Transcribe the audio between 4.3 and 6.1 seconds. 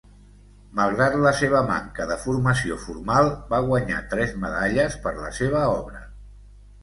medalles per la seva obra.